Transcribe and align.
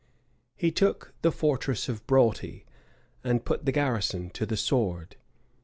He 0.55 0.71
took 0.71 1.13
the 1.21 1.31
fortress 1.31 1.87
of 1.87 2.07
Broughty, 2.07 2.65
and 3.23 3.45
put 3.45 3.67
the 3.67 3.71
garrison 3.71 4.31
to 4.31 4.47
the 4.47 4.57
sword. 4.57 5.15